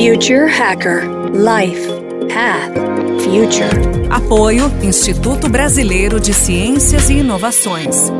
Future 0.00 0.46
Hacker 0.46 1.02
Life 1.34 1.86
Path 2.32 2.72
Future. 3.22 4.08
Apoio 4.08 4.64
Instituto 4.82 5.46
Brasileiro 5.46 6.18
de 6.18 6.32
Ciências 6.32 7.10
e 7.10 7.18
Inovações. 7.18 8.10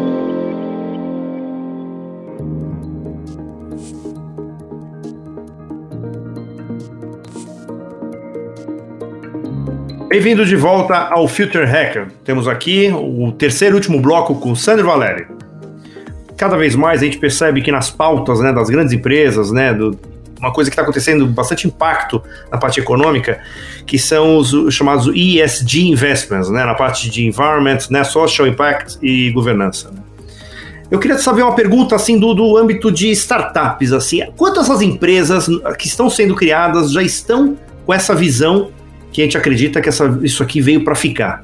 Bem-vindo 10.06 10.44
de 10.44 10.56
volta 10.56 10.96
ao 10.96 11.26
Future 11.26 11.64
Hacker. 11.64 12.08
Temos 12.22 12.46
aqui 12.46 12.92
o 12.92 13.32
terceiro 13.32 13.76
e 13.76 13.78
último 13.78 14.02
bloco 14.02 14.34
com 14.34 14.52
o 14.52 14.56
Sandro 14.56 14.84
Valério. 14.84 15.28
Cada 16.36 16.58
vez 16.58 16.76
mais 16.76 17.00
a 17.00 17.06
gente 17.06 17.16
percebe 17.16 17.62
que 17.62 17.72
nas 17.72 17.90
pautas 17.90 18.38
né, 18.40 18.52
das 18.52 18.68
grandes 18.68 18.92
empresas, 18.92 19.50
né, 19.50 19.72
do, 19.72 19.98
uma 20.40 20.52
coisa 20.52 20.70
que 20.70 20.74
está 20.74 20.82
acontecendo 20.82 21.26
bastante 21.26 21.66
impacto 21.66 22.22
na 22.50 22.58
parte 22.58 22.80
econômica, 22.80 23.40
que 23.86 23.98
são 23.98 24.36
os, 24.36 24.52
os 24.52 24.74
chamados 24.74 25.06
ESG 25.14 25.88
investments, 25.88 26.48
né, 26.48 26.64
na 26.64 26.74
parte 26.74 27.10
de 27.10 27.26
environment, 27.26 27.78
né, 27.90 28.02
social 28.02 28.48
impact 28.48 28.98
e 29.02 29.30
governança. 29.30 29.90
Né. 29.90 30.00
Eu 30.90 30.98
queria 30.98 31.18
saber 31.18 31.42
uma 31.42 31.54
pergunta 31.54 31.94
assim 31.94 32.18
do, 32.18 32.34
do 32.34 32.56
âmbito 32.56 32.90
de 32.90 33.10
startups, 33.10 33.92
assim, 33.92 34.22
quantas 34.36 34.64
essas 34.64 34.82
empresas 34.82 35.46
que 35.78 35.86
estão 35.86 36.10
sendo 36.10 36.34
criadas 36.34 36.90
já 36.90 37.02
estão 37.02 37.56
com 37.86 37.94
essa 37.94 38.14
visão 38.14 38.70
que 39.12 39.20
a 39.20 39.24
gente 39.24 39.36
acredita 39.36 39.80
que 39.80 39.88
essa, 39.88 40.18
isso 40.22 40.42
aqui 40.42 40.60
veio 40.60 40.82
para 40.82 40.94
ficar. 40.94 41.42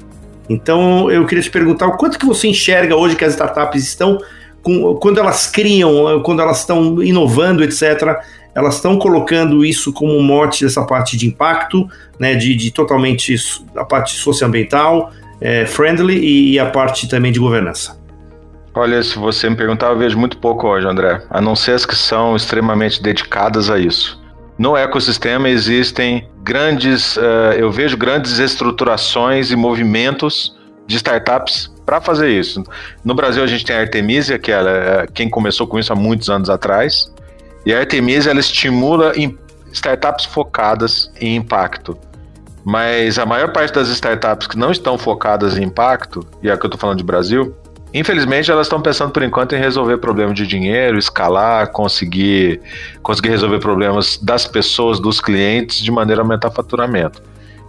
Então 0.49 1.11
eu 1.11 1.25
queria 1.25 1.43
te 1.43 1.49
perguntar 1.49 1.87
o 1.87 1.97
quanto 1.97 2.17
que 2.17 2.25
você 2.25 2.47
enxerga 2.47 2.95
hoje 2.95 3.15
que 3.15 3.23
as 3.23 3.33
startups 3.33 3.83
estão 3.83 4.17
com, 4.61 4.95
quando 4.95 5.19
elas 5.19 5.47
criam, 5.47 6.21
quando 6.23 6.41
elas 6.41 6.59
estão 6.59 7.01
inovando, 7.01 7.63
etc. 7.63 8.17
Elas 8.57 8.77
estão 8.77 8.97
colocando 8.97 9.63
isso 9.63 9.93
como 9.93 10.17
um 10.17 10.23
mote 10.23 10.65
dessa 10.65 10.83
parte 10.83 11.15
de 11.15 11.27
impacto, 11.27 11.87
né, 12.17 12.33
de, 12.33 12.55
de 12.55 12.71
totalmente 12.71 13.35
a 13.75 13.85
parte 13.85 14.15
socioambiental, 14.15 15.11
é, 15.39 15.67
friendly 15.67 16.53
e 16.53 16.57
a 16.57 16.65
parte 16.65 17.07
também 17.07 17.31
de 17.31 17.39
governança. 17.39 17.95
Olha, 18.73 19.03
se 19.03 19.15
você 19.19 19.47
me 19.47 19.55
perguntar, 19.55 19.89
eu 19.89 19.97
vejo 19.99 20.17
muito 20.17 20.39
pouco 20.39 20.67
hoje, 20.67 20.87
André, 20.87 21.21
a 21.29 21.39
não 21.39 21.55
ser 21.55 21.73
as 21.73 21.85
que 21.85 21.95
são 21.95 22.35
extremamente 22.35 22.99
dedicadas 22.99 23.69
a 23.69 23.77
isso. 23.77 24.19
No 24.57 24.75
ecossistema 24.75 25.47
existem 25.47 26.27
grandes, 26.41 27.15
uh, 27.15 27.53
eu 27.55 27.71
vejo 27.71 27.95
grandes 27.95 28.39
estruturações 28.39 29.51
e 29.51 29.55
movimentos 29.55 30.57
de 30.87 30.95
startups 30.95 31.71
para 31.85 32.01
fazer 32.01 32.31
isso. 32.31 32.63
No 33.05 33.13
Brasil 33.13 33.43
a 33.43 33.47
gente 33.47 33.63
tem 33.63 33.75
a 33.75 33.81
Artemisia, 33.81 34.39
que 34.39 34.51
ela 34.51 34.71
é 34.71 35.07
quem 35.13 35.29
começou 35.29 35.67
com 35.67 35.77
isso 35.77 35.93
há 35.93 35.95
muitos 35.95 36.27
anos 36.27 36.49
atrás, 36.49 37.11
e 37.67 37.73
a 37.73 37.79
Artemisia 37.79 38.31
ela 38.31 38.39
estimula 38.39 39.11
startups 39.73 40.23
focadas 40.23 41.11
em 41.19 41.35
impacto. 41.35 41.97
Mas 42.63 43.19
a 43.19 43.25
maior 43.25 43.51
parte 43.51 43.73
das 43.73 43.89
startups 43.89 44.47
que 44.47 44.57
não 44.57 44.71
estão 44.71 44.97
focadas 44.97 45.57
em 45.57 45.63
impacto, 45.63 46.25
e 46.41 46.49
é 46.49 46.55
que 46.55 46.65
eu 46.65 46.67
estou 46.67 46.79
falando 46.79 46.97
de 46.97 47.03
Brasil, 47.03 47.53
Infelizmente, 47.93 48.51
elas 48.51 48.67
estão 48.67 48.81
pensando 48.81 49.11
por 49.11 49.23
enquanto 49.23 49.55
em 49.55 49.59
resolver 49.59 49.97
problemas 49.97 50.35
de 50.35 50.45
dinheiro, 50.45 50.97
escalar, 50.97 51.71
conseguir, 51.71 52.61
conseguir 53.01 53.29
resolver 53.29 53.59
problemas 53.59 54.17
das 54.17 54.45
pessoas, 54.45 54.99
dos 54.99 55.21
clientes, 55.21 55.79
de 55.79 55.89
maneira 55.89 56.21
a 56.21 56.23
aumentar 56.23 56.51
faturamento. 56.51 57.23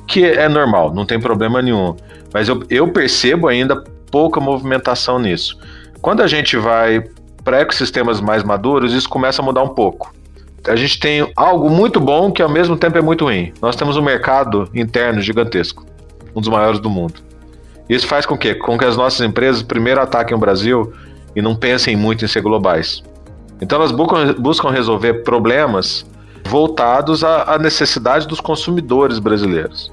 Que 0.09 0.25
é 0.25 0.49
normal, 0.49 0.93
não 0.93 1.07
tem 1.07 1.21
problema 1.21 1.63
nenhum. 1.63 1.97
Mas 2.35 2.49
eu, 2.49 2.63
eu 2.69 2.89
percebo 2.89 3.47
ainda 3.47 3.83
pouca 4.11 4.41
movimentação 4.41 5.21
nisso. 5.21 5.57
Quando 6.03 6.21
a 6.21 6.27
gente 6.27 6.57
vai 6.57 7.05
para 7.49 7.63
ecossistemas 7.63 8.21
mais 8.21 8.43
maduros, 8.43 8.93
isso 8.93 9.09
começa 9.09 9.41
a 9.41 9.45
mudar 9.45 9.63
um 9.63 9.71
pouco. 9.71 10.13
A 10.69 10.77
gente 10.77 11.01
tem 11.01 11.33
algo 11.35 11.71
muito 11.71 11.99
bom 11.99 12.31
que 12.31 12.43
ao 12.43 12.49
mesmo 12.51 12.77
tempo 12.77 12.99
é 12.99 13.01
muito 13.01 13.25
ruim. 13.25 13.55
Nós 13.63 13.75
temos 13.75 13.97
um 13.97 14.03
mercado 14.03 14.69
interno 14.75 15.23
gigantesco, 15.23 15.83
um 16.37 16.43
dos 16.43 16.51
maiores 16.51 16.79
do 16.79 16.91
mundo. 16.91 17.23
Isso 17.89 18.07
faz 18.07 18.27
com 18.27 18.37
que, 18.37 18.55
com 18.55 18.77
que 18.77 18.85
as 18.85 18.99
nossas 18.99 19.27
empresas 19.27 19.63
primeiro 19.63 19.99
ataquem 19.99 20.37
o 20.37 20.39
Brasil 20.39 20.93
e 21.35 21.41
não 21.41 21.57
pensem 21.57 21.97
muito 21.97 22.23
em 22.23 22.29
ser 22.29 22.43
globais. 22.43 23.03
Então 23.63 23.79
elas 23.79 23.93
buscam, 23.93 24.35
buscam 24.39 24.69
resolver 24.69 25.23
problemas 25.23 26.05
voltados 26.45 27.25
à, 27.25 27.55
à 27.55 27.59
necessidade 27.59 28.29
dos 28.29 28.43
consumidores 28.43 29.19
brasileiros. 29.19 29.91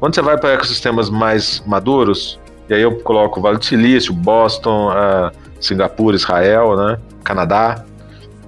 Quando 0.00 0.16
você 0.16 0.22
vai 0.22 0.36
para 0.36 0.54
ecossistemas 0.54 1.08
mais 1.08 1.62
maduros, 1.64 2.40
e 2.68 2.74
aí 2.74 2.82
eu 2.82 2.96
coloco 3.00 3.40
Vale 3.40 3.58
do 3.58 3.64
Silício, 3.64 4.12
Boston, 4.12 4.90
uh, 4.90 5.30
Singapura, 5.60 6.16
Israel, 6.16 6.76
né, 6.76 6.98
Canadá, 7.24 7.84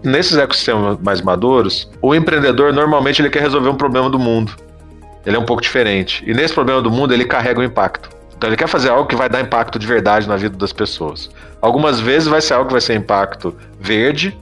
nesses 0.03 0.37
ecossistemas 0.37 0.99
mais 1.01 1.21
maduros, 1.21 1.91
o 2.01 2.15
empreendedor 2.15 2.73
normalmente 2.73 3.21
ele 3.21 3.31
quer 3.31 3.43
resolver 3.43 3.69
um 3.69 3.77
problema 3.77 4.09
do 4.09 4.19
mundo. 4.19 4.55
Ele 5.25 5.37
é 5.37 5.39
um 5.39 5.45
pouco 5.45 5.63
diferente. 5.63 6.25
E 6.27 6.33
nesse 6.33 6.55
problema 6.55 6.81
do 6.81 6.91
mundo 6.91 7.13
ele 7.13 7.25
carrega 7.25 7.61
o 7.61 7.65
impacto. 7.65 8.09
Então 8.37 8.49
ele 8.49 8.57
quer 8.57 8.69
fazer 8.69 8.89
algo 8.89 9.07
que 9.07 9.15
vai 9.15 9.29
dar 9.29 9.41
impacto 9.41 9.79
de 9.79 9.87
verdade 9.87 10.27
na 10.27 10.37
vida 10.37 10.57
das 10.57 10.73
pessoas. 10.73 11.31
Algumas 11.61 12.01
vezes 12.01 12.27
vai 12.27 12.41
ser 12.41 12.55
algo 12.55 12.67
que 12.67 12.73
vai 12.73 12.81
ser 12.81 12.95
impacto 12.95 13.55
verde, 13.79 14.37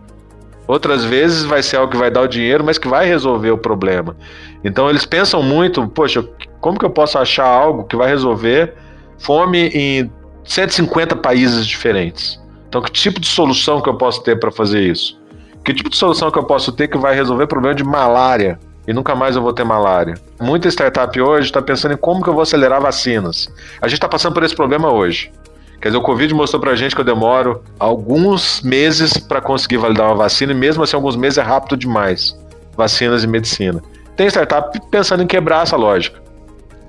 outras 0.69 1.05
vezes 1.05 1.45
vai 1.45 1.65
ser 1.65 1.78
algo 1.78 1.91
que 1.91 1.99
vai 1.99 2.10
dar 2.10 2.22
o 2.22 2.28
dinheiro, 2.28 2.62
mas 2.62 2.78
que 2.78 2.87
vai 2.87 3.06
resolver 3.06 3.50
o 3.50 3.59
problema. 3.59 4.16
Então 4.62 4.89
eles 4.89 5.05
pensam 5.05 5.43
muito, 5.43 5.84
poxa, 5.89 6.25
como 6.60 6.78
que 6.78 6.84
eu 6.84 6.91
posso 6.91 7.19
achar 7.19 7.47
algo 7.47 7.84
que 7.84 7.97
vai 7.97 8.09
resolver 8.09 8.75
fome 9.18 9.68
em 9.68 10.10
150 10.44 11.16
países 11.16 11.66
diferentes? 11.66 12.40
Então 12.68 12.82
que 12.82 12.90
tipo 12.90 13.20
de 13.20 13.26
solução 13.26 13.80
que 13.80 13.88
eu 13.88 13.94
posso 13.94 14.22
ter 14.22 14.38
para 14.38 14.50
fazer 14.50 14.80
isso? 14.82 15.18
Que 15.64 15.74
tipo 15.74 15.90
de 15.90 15.96
solução 15.96 16.30
que 16.30 16.38
eu 16.38 16.44
posso 16.44 16.72
ter 16.72 16.88
que 16.88 16.96
vai 16.96 17.14
resolver 17.14 17.44
o 17.44 17.48
problema 17.48 17.74
de 17.74 17.84
malária? 17.84 18.58
e 18.88 18.92
nunca 18.94 19.14
mais 19.14 19.36
eu 19.36 19.42
vou 19.42 19.52
ter 19.52 19.64
malária. 19.64 20.14
Muita 20.40 20.66
startup 20.66 21.20
hoje 21.20 21.48
está 21.48 21.60
pensando 21.60 21.92
em 21.92 21.96
como 21.98 22.22
que 22.22 22.30
eu 22.30 22.32
vou 22.32 22.40
acelerar 22.42 22.80
vacinas. 22.80 23.46
A 23.82 23.86
gente 23.86 23.98
está 23.98 24.08
passando 24.08 24.32
por 24.32 24.42
esse 24.42 24.56
problema 24.56 24.90
hoje. 24.90 25.30
Quer 25.78 25.88
dizer, 25.88 25.98
o 25.98 26.02
Covid 26.02 26.32
mostrou 26.32 26.58
pra 26.58 26.74
gente 26.74 26.94
que 26.94 27.00
eu 27.02 27.04
demoro 27.04 27.62
alguns 27.78 28.62
meses 28.62 29.18
para 29.18 29.42
conseguir 29.42 29.76
validar 29.76 30.06
uma 30.06 30.14
vacina, 30.14 30.52
e 30.52 30.54
mesmo 30.54 30.82
assim, 30.82 30.96
alguns 30.96 31.16
meses 31.16 31.36
é 31.36 31.42
rápido 31.42 31.76
demais. 31.76 32.34
Vacinas 32.74 33.22
e 33.22 33.26
medicina. 33.26 33.82
Tem 34.16 34.26
startup 34.26 34.80
pensando 34.90 35.22
em 35.22 35.26
quebrar 35.26 35.64
essa 35.64 35.76
lógica. 35.76 36.18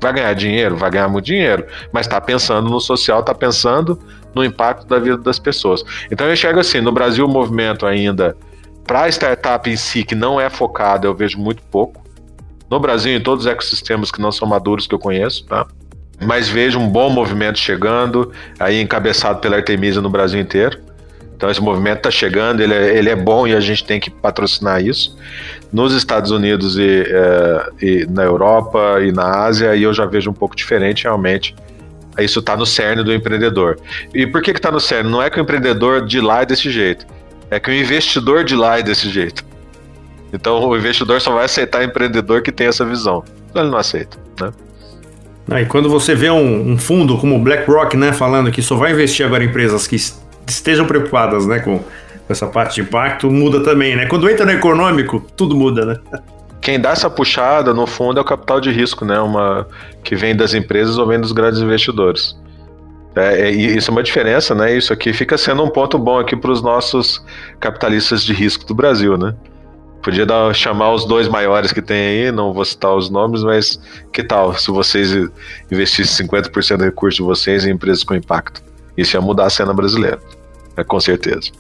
Vai 0.02 0.14
ganhar 0.14 0.34
dinheiro? 0.34 0.76
Vai 0.76 0.92
ganhar 0.92 1.08
muito 1.08 1.26
dinheiro. 1.26 1.66
Mas 1.92 2.06
está 2.06 2.20
pensando 2.22 2.70
no 2.70 2.80
social, 2.80 3.20
está 3.20 3.34
pensando 3.34 4.00
no 4.34 4.44
impacto 4.44 4.88
da 4.88 5.00
vida 5.00 5.18
das 5.18 5.40
pessoas. 5.40 5.84
Então 6.12 6.28
eu 6.28 6.34
enxergo 6.34 6.60
assim: 6.60 6.82
no 6.82 6.92
Brasil, 6.92 7.26
o 7.26 7.30
movimento 7.30 7.86
ainda 7.86 8.36
para 8.86 9.04
a 9.04 9.10
startup 9.10 9.70
em 9.70 9.78
si, 9.78 10.04
que 10.04 10.16
não 10.16 10.42
é 10.42 10.50
focada, 10.50 11.06
eu 11.06 11.14
vejo 11.14 11.38
muito 11.38 11.62
pouco. 11.64 12.04
No 12.70 12.80
Brasil, 12.80 13.16
em 13.16 13.22
todos 13.22 13.46
os 13.46 13.52
ecossistemas 13.52 14.12
que 14.12 14.22
não 14.22 14.32
são 14.32 14.48
maduros 14.48 14.88
que 14.88 14.96
eu 14.96 15.00
conheço, 15.00 15.46
tá? 15.46 15.68
Mas 16.22 16.50
vejo 16.50 16.80
um 16.80 16.90
bom 16.90 17.10
movimento 17.10 17.58
chegando, 17.58 18.32
aí 18.60 18.82
encabeçado 18.82 19.40
pela 19.40 19.56
Artemisa 19.56 20.02
no 20.02 20.10
Brasil 20.10 20.40
inteiro. 20.40 20.80
Então 21.40 21.50
esse 21.50 21.62
movimento 21.62 22.00
está 22.00 22.12
chegando, 22.12 22.60
ele 22.60 22.74
é, 22.74 22.98
ele 22.98 23.10
é, 23.10 23.16
bom 23.16 23.48
e 23.48 23.56
a 23.56 23.62
gente 23.62 23.86
tem 23.86 23.98
que 23.98 24.10
patrocinar 24.10 24.84
isso. 24.84 25.18
Nos 25.72 25.94
Estados 25.94 26.32
Unidos 26.32 26.78
e, 26.78 27.06
é, 27.08 27.70
e 27.82 28.08
na 28.10 28.24
Europa 28.24 28.98
e 29.02 29.14
na 29.14 29.46
Ásia, 29.46 29.72
aí 29.72 29.84
eu 29.84 29.94
já 29.94 30.06
vejo 30.06 30.30
um 30.30 30.34
pouco 30.34 30.54
diferente 30.54 31.04
realmente. 31.04 31.56
Isso 32.20 32.40
está 32.40 32.58
no 32.58 32.66
cerne 32.66 33.06
do 33.06 33.14
empreendedor. 33.14 33.80
E 34.14 34.28
por 34.28 34.42
que 34.42 34.52
está 34.52 34.70
no 34.70 34.82
cerne? 34.82 35.10
Não 35.10 35.24
é 35.24 35.30
que 35.30 35.40
o 35.40 35.42
empreendedor 35.42 36.06
de 36.06 36.20
lá 36.20 36.42
é 36.42 36.46
desse 36.46 36.70
jeito 36.70 37.06
é 37.50 37.60
que 37.60 37.70
o 37.70 37.74
investidor 37.74 38.44
de 38.44 38.56
lá 38.56 38.80
é 38.80 38.84
desse 38.84 39.10
jeito. 39.10 39.44
Então 40.32 40.64
o 40.68 40.78
investidor 40.78 41.20
só 41.20 41.34
vai 41.34 41.46
aceitar 41.46 41.84
empreendedor 41.84 42.42
que 42.42 42.52
tem 42.52 42.68
essa 42.68 42.86
visão. 42.86 43.24
Então 43.50 43.64
ele 43.64 43.72
não 43.72 43.80
aceita, 43.80 44.18
né? 44.40 44.52
E 45.62 45.66
quando 45.66 45.90
você 45.90 46.14
vê 46.14 46.30
um, 46.30 46.74
um, 46.74 46.78
fundo 46.78 47.18
como 47.18 47.36
o 47.36 47.40
BlackRock, 47.40 47.98
né, 47.98 48.14
falando 48.14 48.52
que 48.52 48.62
só 48.62 48.76
vai 48.76 48.92
investir 48.92 49.26
agora 49.26 49.44
em 49.44 49.48
empresas 49.48 49.88
que 49.88 49.98
estejam 50.50 50.86
preocupadas, 50.86 51.46
né, 51.46 51.60
com 51.60 51.82
essa 52.28 52.46
parte 52.46 52.76
de 52.76 52.82
impacto, 52.82 53.30
muda 53.30 53.64
também, 53.64 53.96
né? 53.96 54.06
Quando 54.06 54.30
entra 54.30 54.46
no 54.46 54.52
econômico, 54.52 55.26
tudo 55.36 55.56
muda, 55.56 55.86
né? 55.86 55.98
Quem 56.62 56.80
dá 56.80 56.92
essa 56.92 57.10
puxada, 57.10 57.74
no 57.74 57.88
fundo, 57.88 58.20
é 58.20 58.22
o 58.22 58.26
capital 58.26 58.60
de 58.62 58.70
risco, 58.70 59.04
né? 59.04 59.20
Uma 59.20 59.68
que 60.04 60.16
vem 60.16 60.36
das 60.36 60.54
empresas 60.54 60.98
ou 60.98 61.08
vem 61.08 61.20
dos 61.20 61.32
grandes 61.32 61.60
investidores. 61.60 62.38
É, 63.16 63.48
é, 63.48 63.50
isso 63.50 63.90
é 63.90 63.92
uma 63.92 64.04
diferença, 64.04 64.54
né? 64.54 64.76
Isso 64.76 64.94
aqui 64.94 65.12
fica 65.12 65.38
sendo 65.38 65.64
um 65.64 65.70
ponto 65.70 65.98
bom 65.98 66.20
aqui 66.20 66.36
para 66.36 66.52
os 66.52 66.62
nossos 66.62 67.24
capitalistas 67.60 68.24
de 68.24 68.34
risco 68.34 68.66
do 68.66 68.76
Brasil, 68.76 69.18
né? 69.18 69.34
Podia 70.04 70.26
dar, 70.26 70.54
chamar 70.54 70.94
os 70.94 71.06
dois 71.06 71.28
maiores 71.28 71.74
que 71.74 71.82
tem 71.82 72.26
aí, 72.26 72.32
não 72.32 72.54
vou 72.54 72.64
citar 72.64 72.96
os 72.96 73.10
nomes, 73.10 73.44
mas 73.44 73.80
que 74.14 74.24
tal 74.24 74.54
se 74.54 74.72
vocês 74.72 75.12
investissem 75.70 76.26
50% 76.26 76.78
do 76.78 76.84
recurso 76.86 77.18
de 77.18 77.24
vocês 77.24 77.66
em 77.66 77.72
empresas 77.72 78.04
com 78.04 78.16
impacto? 78.16 78.62
Isso 78.96 79.18
ia 79.18 79.22
mudar 79.22 79.46
a 79.46 79.50
cena 79.50 79.74
brasileira, 79.74 80.20
é, 80.80 80.84
com 80.84 81.00
certeza. 81.00 81.52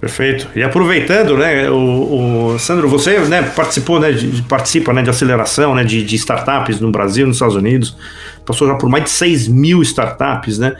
Perfeito. 0.00 0.48
E 0.54 0.62
aproveitando, 0.62 1.36
né, 1.36 1.68
o, 1.68 2.54
o 2.54 2.58
Sandro, 2.58 2.88
você 2.88 3.18
né, 3.20 3.42
participou, 3.42 3.98
né, 3.98 4.12
de, 4.12 4.42
participa 4.42 4.92
né, 4.92 5.02
de 5.02 5.10
aceleração 5.10 5.74
né, 5.74 5.82
de, 5.82 6.04
de 6.04 6.16
startups 6.16 6.78
no 6.78 6.92
Brasil, 6.92 7.26
nos 7.26 7.36
Estados 7.36 7.56
Unidos, 7.56 7.96
passou 8.46 8.68
já 8.68 8.74
por 8.76 8.88
mais 8.88 9.04
de 9.04 9.10
6 9.10 9.48
mil 9.48 9.82
startups, 9.82 10.58
né? 10.58 10.76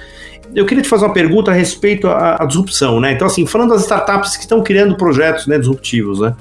Eu 0.54 0.64
queria 0.64 0.82
te 0.82 0.88
fazer 0.88 1.04
uma 1.04 1.12
pergunta 1.12 1.50
a 1.50 1.54
respeito 1.54 2.08
à, 2.08 2.42
à 2.42 2.46
disrupção, 2.46 3.00
né? 3.00 3.12
Então, 3.12 3.26
assim, 3.26 3.44
falando 3.44 3.70
das 3.70 3.82
startups 3.82 4.36
que 4.36 4.42
estão 4.42 4.62
criando 4.62 4.96
projetos 4.96 5.46
né, 5.46 5.58
disruptivos, 5.58 6.20
né? 6.20 6.34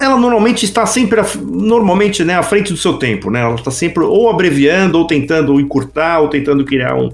ela 0.00 0.16
normalmente 0.16 0.64
está 0.64 0.86
sempre, 0.86 1.20
normalmente, 1.44 2.22
né, 2.22 2.36
à 2.36 2.42
frente 2.42 2.72
do 2.72 2.78
seu 2.78 2.94
tempo, 2.94 3.30
né? 3.30 3.40
Ela 3.40 3.56
está 3.56 3.70
sempre 3.70 4.04
ou 4.04 4.30
abreviando, 4.30 4.96
ou 4.96 5.06
tentando 5.06 5.58
encurtar, 5.58 6.20
ou 6.20 6.28
tentando 6.28 6.64
criar 6.64 6.94
um. 6.94 7.10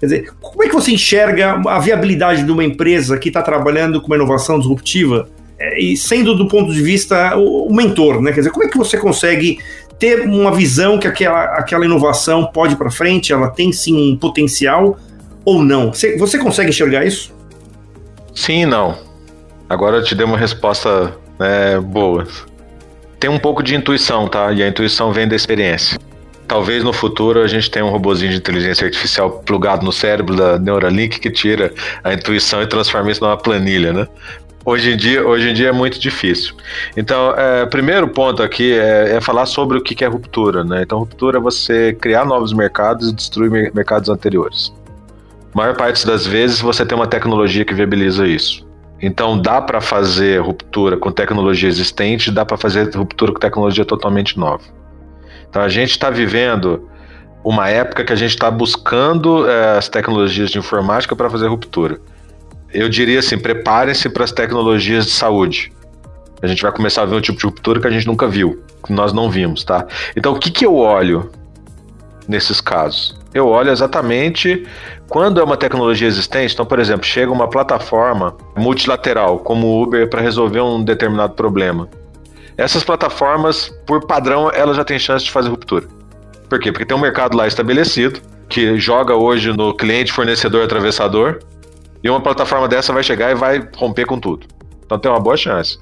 Quer 0.00 0.06
dizer, 0.06 0.32
como 0.40 0.64
é 0.64 0.66
que 0.68 0.74
você 0.74 0.92
enxerga 0.92 1.60
a 1.66 1.78
viabilidade 1.78 2.42
de 2.42 2.50
uma 2.50 2.64
empresa 2.64 3.18
que 3.18 3.28
está 3.28 3.42
trabalhando 3.42 4.00
com 4.00 4.06
uma 4.06 4.16
inovação 4.16 4.58
disruptiva 4.58 5.28
é, 5.58 5.78
e 5.78 5.94
sendo 5.94 6.34
do 6.34 6.48
ponto 6.48 6.72
de 6.72 6.80
vista 6.80 7.36
o, 7.36 7.70
mentor, 7.70 8.22
né? 8.22 8.32
Quer 8.32 8.40
dizer, 8.40 8.50
como 8.50 8.64
é 8.64 8.68
que 8.68 8.78
você 8.78 8.96
consegue 8.96 9.58
ter 9.98 10.22
uma 10.22 10.50
visão 10.50 10.98
que 10.98 11.06
aquela, 11.06 11.44
aquela 11.56 11.84
inovação 11.84 12.46
pode 12.46 12.72
ir 12.72 12.76
para 12.76 12.90
frente, 12.90 13.30
ela 13.30 13.50
tem 13.50 13.70
sim 13.70 14.12
um 14.12 14.16
potencial 14.16 14.98
ou 15.44 15.62
não? 15.62 15.92
Você, 15.92 16.16
você 16.16 16.38
consegue 16.38 16.70
enxergar 16.70 17.04
isso? 17.04 17.34
Sim 18.34 18.62
e 18.62 18.66
não. 18.66 18.96
Agora 19.68 19.98
eu 19.98 20.02
te 20.02 20.14
dei 20.14 20.24
uma 20.24 20.38
resposta 20.38 21.14
né, 21.38 21.78
boa. 21.78 22.26
Tem 23.18 23.28
um 23.28 23.38
pouco 23.38 23.62
de 23.62 23.74
intuição, 23.74 24.26
tá? 24.26 24.50
E 24.50 24.62
a 24.62 24.68
intuição 24.68 25.12
vem 25.12 25.28
da 25.28 25.36
experiência. 25.36 25.98
Talvez 26.50 26.82
no 26.82 26.92
futuro 26.92 27.40
a 27.42 27.46
gente 27.46 27.70
tenha 27.70 27.84
um 27.84 27.90
robozinho 27.90 28.32
de 28.32 28.38
inteligência 28.38 28.84
artificial 28.84 29.30
plugado 29.30 29.84
no 29.84 29.92
cérebro 29.92 30.34
da 30.34 30.58
Neuralink 30.58 31.20
que 31.20 31.30
tira 31.30 31.72
a 32.02 32.12
intuição 32.12 32.60
e 32.60 32.66
transforma 32.66 33.08
isso 33.08 33.22
numa 33.22 33.36
planilha, 33.36 33.92
né? 33.92 34.08
Hoje 34.64 34.90
em 34.92 34.96
dia, 34.96 35.24
hoje 35.24 35.48
em 35.48 35.54
dia 35.54 35.68
é 35.68 35.72
muito 35.72 36.00
difícil. 36.00 36.56
Então, 36.96 37.32
é, 37.36 37.66
primeiro 37.66 38.08
ponto 38.08 38.42
aqui 38.42 38.72
é, 38.72 39.14
é, 39.14 39.20
falar 39.20 39.46
sobre 39.46 39.78
o 39.78 39.80
que 39.80 40.04
é 40.04 40.08
ruptura, 40.08 40.64
né? 40.64 40.82
Então, 40.82 40.98
ruptura 40.98 41.38
é 41.38 41.40
você 41.40 41.92
criar 41.92 42.24
novos 42.24 42.52
mercados 42.52 43.10
e 43.10 43.14
destruir 43.14 43.72
mercados 43.72 44.08
anteriores. 44.08 44.72
A 45.54 45.56
maior 45.56 45.76
parte 45.76 46.04
das 46.04 46.26
vezes 46.26 46.60
você 46.60 46.84
tem 46.84 46.98
uma 46.98 47.06
tecnologia 47.06 47.64
que 47.64 47.72
viabiliza 47.72 48.26
isso. 48.26 48.66
Então, 49.00 49.40
dá 49.40 49.62
para 49.62 49.80
fazer 49.80 50.40
ruptura 50.40 50.96
com 50.96 51.12
tecnologia 51.12 51.68
existente, 51.68 52.28
dá 52.28 52.44
para 52.44 52.56
fazer 52.56 52.92
ruptura 52.92 53.32
com 53.32 53.38
tecnologia 53.38 53.84
totalmente 53.84 54.36
nova. 54.36 54.79
Então, 55.50 55.60
a 55.60 55.68
gente 55.68 55.90
está 55.90 56.08
vivendo 56.08 56.88
uma 57.44 57.68
época 57.68 58.04
que 58.04 58.12
a 58.12 58.16
gente 58.16 58.30
está 58.30 58.50
buscando 58.50 59.46
é, 59.50 59.76
as 59.76 59.88
tecnologias 59.88 60.50
de 60.50 60.58
informática 60.58 61.14
para 61.14 61.28
fazer 61.28 61.48
ruptura 61.48 62.00
eu 62.72 62.88
diria 62.88 63.18
assim, 63.18 63.38
preparem-se 63.38 64.08
para 64.08 64.24
as 64.24 64.32
tecnologias 64.32 65.06
de 65.06 65.12
saúde. 65.12 65.72
A 66.42 66.46
gente 66.46 66.62
vai 66.62 66.72
começar 66.72 67.02
a 67.02 67.04
ver 67.04 67.16
um 67.16 67.20
tipo 67.20 67.38
de 67.38 67.44
ruptura 67.44 67.80
que 67.80 67.86
a 67.86 67.90
gente 67.90 68.06
nunca 68.06 68.26
viu, 68.26 68.62
que 68.84 68.92
nós 68.92 69.12
não 69.12 69.30
vimos, 69.30 69.64
tá? 69.64 69.86
Então, 70.16 70.32
o 70.32 70.38
que, 70.38 70.50
que 70.50 70.64
eu 70.64 70.76
olho 70.76 71.30
nesses 72.26 72.60
casos? 72.60 73.18
Eu 73.34 73.48
olho 73.48 73.70
exatamente 73.70 74.66
quando 75.08 75.40
é 75.40 75.44
uma 75.44 75.56
tecnologia 75.56 76.08
existente. 76.08 76.54
Então, 76.54 76.64
por 76.64 76.78
exemplo, 76.78 77.04
chega 77.04 77.30
uma 77.30 77.48
plataforma 77.48 78.36
multilateral, 78.56 79.38
como 79.40 79.66
o 79.66 79.82
Uber, 79.82 80.08
para 80.08 80.20
resolver 80.20 80.60
um 80.60 80.82
determinado 80.82 81.34
problema. 81.34 81.88
Essas 82.60 82.84
plataformas, 82.84 83.74
por 83.86 84.06
padrão, 84.06 84.50
elas 84.52 84.76
já 84.76 84.84
têm 84.84 84.98
chance 84.98 85.24
de 85.24 85.30
fazer 85.30 85.48
ruptura. 85.48 85.88
Por 86.46 86.60
quê? 86.60 86.70
Porque 86.70 86.84
tem 86.84 86.94
um 86.94 87.00
mercado 87.00 87.34
lá 87.34 87.46
estabelecido, 87.46 88.20
que 88.50 88.78
joga 88.78 89.14
hoje 89.14 89.50
no 89.50 89.72
cliente, 89.72 90.12
fornecedor, 90.12 90.64
atravessador, 90.64 91.38
e 92.04 92.10
uma 92.10 92.20
plataforma 92.20 92.68
dessa 92.68 92.92
vai 92.92 93.02
chegar 93.02 93.30
e 93.30 93.34
vai 93.34 93.66
romper 93.74 94.04
com 94.04 94.20
tudo. 94.20 94.46
Então 94.84 94.98
tem 94.98 95.10
uma 95.10 95.18
boa 95.18 95.38
chance. 95.38 95.78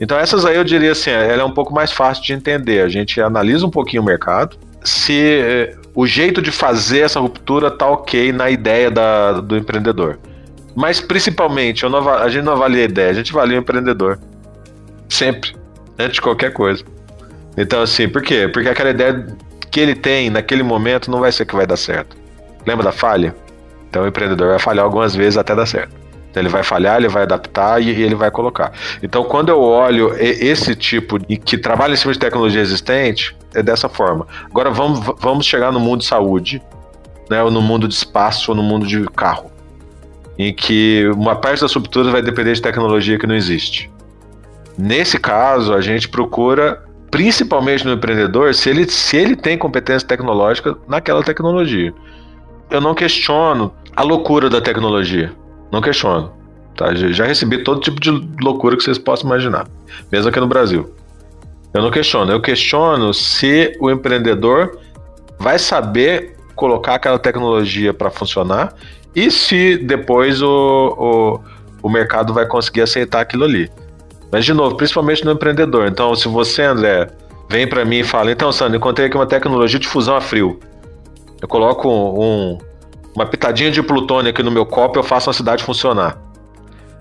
Então 0.00 0.16
essas 0.16 0.44
aí 0.44 0.54
eu 0.54 0.62
diria 0.62 0.92
assim, 0.92 1.10
ela 1.10 1.42
é 1.42 1.44
um 1.44 1.50
pouco 1.50 1.74
mais 1.74 1.90
fácil 1.90 2.22
de 2.22 2.32
entender. 2.32 2.82
A 2.82 2.88
gente 2.88 3.20
analisa 3.20 3.66
um 3.66 3.70
pouquinho 3.70 4.00
o 4.02 4.06
mercado. 4.06 4.56
Se 4.84 5.40
eh, 5.40 5.76
o 5.92 6.06
jeito 6.06 6.40
de 6.40 6.52
fazer 6.52 7.00
essa 7.00 7.18
ruptura 7.18 7.68
tá 7.68 7.88
ok 7.88 8.30
na 8.30 8.48
ideia 8.48 8.92
da, 8.92 9.40
do 9.40 9.56
empreendedor. 9.56 10.20
Mas 10.76 11.00
principalmente, 11.00 11.84
não, 11.88 12.08
a 12.08 12.28
gente 12.28 12.44
não 12.44 12.52
avalia 12.52 12.82
a 12.82 12.84
ideia, 12.84 13.10
a 13.10 13.14
gente 13.14 13.32
avalia 13.32 13.58
o 13.58 13.60
empreendedor. 13.60 14.20
Sempre. 15.08 15.61
Antes 16.02 16.14
de 16.14 16.20
qualquer 16.20 16.52
coisa. 16.52 16.84
Então, 17.56 17.82
assim, 17.82 18.08
por 18.08 18.22
quê? 18.22 18.48
Porque 18.48 18.68
aquela 18.68 18.90
ideia 18.90 19.26
que 19.70 19.80
ele 19.80 19.94
tem 19.94 20.30
naquele 20.30 20.62
momento 20.62 21.10
não 21.10 21.20
vai 21.20 21.32
ser 21.32 21.46
que 21.46 21.54
vai 21.54 21.66
dar 21.66 21.76
certo. 21.76 22.16
Lembra 22.66 22.84
da 22.84 22.92
falha? 22.92 23.34
Então 23.88 24.04
o 24.04 24.06
empreendedor 24.06 24.48
vai 24.48 24.58
falhar 24.58 24.84
algumas 24.84 25.14
vezes 25.14 25.36
até 25.36 25.54
dar 25.54 25.66
certo. 25.66 26.02
Então, 26.30 26.42
ele 26.42 26.48
vai 26.48 26.62
falhar, 26.62 26.96
ele 26.96 27.08
vai 27.08 27.24
adaptar 27.24 27.78
e, 27.82 27.90
ele 27.90 28.14
vai 28.14 28.30
colocar. 28.30 28.72
Então, 29.02 29.22
quando 29.22 29.50
eu 29.50 29.60
olho 29.60 30.14
esse 30.18 30.74
tipo 30.74 31.18
de, 31.18 31.36
que 31.36 31.58
trabalha 31.58 31.92
em 31.92 31.96
cima 31.96 32.10
de 32.10 32.18
tecnologia 32.18 32.62
existente, 32.62 33.36
é 33.54 33.62
dessa 33.62 33.86
forma. 33.86 34.26
Agora 34.46 34.70
vamos, 34.70 35.00
vamos 35.20 35.44
chegar 35.44 35.70
no 35.70 35.78
mundo 35.78 36.00
de 36.00 36.06
saúde, 36.06 36.62
né, 37.28 37.42
ou 37.42 37.50
no 37.50 37.60
mundo 37.60 37.86
de 37.86 37.92
espaço, 37.92 38.50
ou 38.50 38.56
no 38.56 38.62
mundo 38.62 38.86
de 38.86 39.04
carro, 39.10 39.52
em 40.38 40.54
que 40.54 41.06
uma 41.14 41.36
parte 41.36 41.60
das 41.60 41.74
rupturas 41.74 42.10
vai 42.10 42.22
depender 42.22 42.54
de 42.54 42.62
tecnologia 42.62 43.18
que 43.18 43.26
não 43.26 43.34
existe. 43.34 43.91
Nesse 44.76 45.18
caso, 45.18 45.74
a 45.74 45.80
gente 45.80 46.08
procura, 46.08 46.82
principalmente 47.10 47.84
no 47.84 47.92
empreendedor, 47.92 48.54
se 48.54 48.70
ele, 48.70 48.88
se 48.88 49.16
ele 49.16 49.36
tem 49.36 49.58
competência 49.58 50.06
tecnológica 50.06 50.76
naquela 50.88 51.22
tecnologia. 51.22 51.92
Eu 52.70 52.80
não 52.80 52.94
questiono 52.94 53.72
a 53.94 54.02
loucura 54.02 54.48
da 54.48 54.60
tecnologia. 54.60 55.32
Não 55.70 55.80
questiono. 55.80 56.32
Tá? 56.76 56.94
Já 56.94 57.26
recebi 57.26 57.62
todo 57.62 57.80
tipo 57.80 58.00
de 58.00 58.10
loucura 58.40 58.76
que 58.76 58.82
vocês 58.82 58.98
possam 58.98 59.28
imaginar, 59.28 59.66
mesmo 60.10 60.30
aqui 60.30 60.40
no 60.40 60.46
Brasil. 60.46 60.90
Eu 61.74 61.82
não 61.82 61.90
questiono. 61.90 62.30
Eu 62.32 62.40
questiono 62.40 63.12
se 63.12 63.76
o 63.80 63.90
empreendedor 63.90 64.78
vai 65.38 65.58
saber 65.58 66.36
colocar 66.54 66.94
aquela 66.94 67.18
tecnologia 67.18 67.92
para 67.92 68.10
funcionar 68.10 68.74
e 69.14 69.30
se 69.30 69.76
depois 69.78 70.40
o, 70.42 71.40
o, 71.82 71.88
o 71.88 71.90
mercado 71.90 72.32
vai 72.32 72.46
conseguir 72.46 72.82
aceitar 72.82 73.20
aquilo 73.20 73.44
ali. 73.44 73.70
Mas, 74.32 74.46
de 74.46 74.54
novo, 74.54 74.76
principalmente 74.76 75.24
no 75.26 75.32
empreendedor. 75.32 75.86
Então, 75.86 76.14
se 76.16 76.26
você, 76.26 76.62
André, 76.62 77.08
vem 77.50 77.68
para 77.68 77.84
mim 77.84 77.98
e 77.98 78.04
fala: 78.04 78.32
então, 78.32 78.50
Sandro, 78.50 78.78
encontrei 78.78 79.06
aqui 79.06 79.16
uma 79.16 79.26
tecnologia 79.26 79.78
de 79.78 79.86
fusão 79.86 80.16
a 80.16 80.22
frio. 80.22 80.58
Eu 81.40 81.46
coloco 81.46 81.88
um, 81.88 82.58
uma 83.14 83.26
pitadinha 83.26 83.70
de 83.70 83.82
plutônio 83.82 84.30
aqui 84.30 84.42
no 84.42 84.50
meu 84.50 84.64
copo, 84.64 84.98
eu 84.98 85.02
faço 85.02 85.28
a 85.28 85.32
cidade 85.32 85.62
funcionar. 85.62 86.16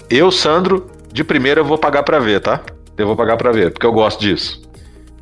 Eu, 0.09 0.29
Sandro, 0.29 0.87
de 1.13 1.23
primeira 1.23 1.61
eu 1.61 1.65
vou 1.65 1.77
pagar 1.77 2.03
para 2.03 2.19
ver, 2.19 2.41
tá? 2.41 2.59
Eu 2.97 3.07
vou 3.07 3.15
pagar 3.15 3.37
para 3.37 3.51
ver, 3.51 3.71
porque 3.71 3.85
eu 3.85 3.93
gosto 3.93 4.19
disso. 4.19 4.61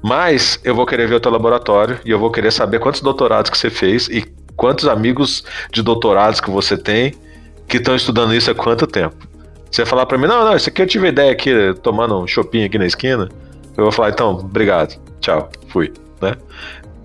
Mas 0.01 0.59
eu 0.63 0.73
vou 0.73 0.85
querer 0.85 1.07
ver 1.07 1.15
o 1.15 1.19
teu 1.19 1.31
laboratório 1.31 1.99
e 2.03 2.09
eu 2.09 2.17
vou 2.17 2.31
querer 2.31 2.51
saber 2.51 2.79
quantos 2.79 3.01
doutorados 3.01 3.51
que 3.51 3.57
você 3.57 3.69
fez 3.69 4.07
e 4.07 4.23
quantos 4.55 4.87
amigos 4.87 5.43
de 5.71 5.83
doutorados 5.83 6.41
que 6.41 6.49
você 6.49 6.77
tem 6.77 7.13
que 7.67 7.77
estão 7.77 7.95
estudando 7.95 8.33
isso 8.33 8.49
há 8.49 8.55
quanto 8.55 8.87
tempo. 8.87 9.28
Você 9.71 9.85
falar 9.85 10.05
para 10.05 10.17
mim, 10.17 10.27
não, 10.27 10.43
não, 10.43 10.55
isso 10.55 10.69
aqui 10.69 10.81
eu 10.81 10.87
tive 10.87 11.09
ideia 11.09 11.31
aqui, 11.31 11.51
tomando 11.83 12.19
um 12.19 12.27
shopping 12.27 12.63
aqui 12.63 12.77
na 12.77 12.85
esquina. 12.85 13.29
Eu 13.77 13.83
vou 13.83 13.91
falar, 13.91 14.09
então, 14.09 14.31
obrigado, 14.31 14.99
tchau, 15.21 15.49
fui, 15.67 15.93
né? 16.21 16.35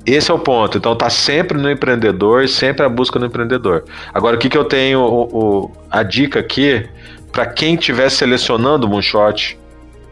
Esse 0.07 0.31
é 0.31 0.35
o 0.35 0.39
ponto. 0.39 0.77
Então 0.77 0.95
tá 0.95 1.09
sempre 1.09 1.57
no 1.57 1.71
empreendedor, 1.71 2.49
sempre 2.49 2.85
a 2.85 2.89
busca 2.89 3.19
no 3.19 3.27
empreendedor. 3.27 3.85
Agora, 4.13 4.37
o 4.37 4.39
que, 4.39 4.49
que 4.49 4.59
eu 4.59 4.65
tenho 4.65 5.01
o, 5.01 5.23
o 5.65 5.73
a 5.91 6.03
dica 6.03 6.41
aqui 6.41 6.87
para 7.33 7.47
quem 7.47 7.75
estiver 7.75 8.11
selecionando 8.11 8.87
o 8.87 8.91
Moonshot, 8.91 9.59